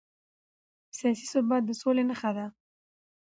سیاسي 0.97 1.25
ثبات 1.33 1.63
د 1.65 1.71
سولې 1.81 2.03
نښه 2.09 2.31
ده 2.37 2.45